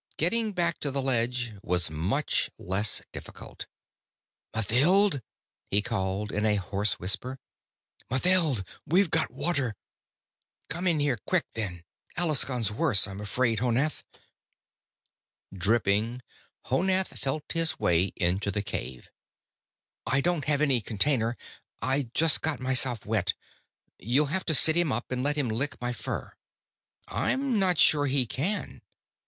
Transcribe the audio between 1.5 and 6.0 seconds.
was much less difficult. "Mathild?" he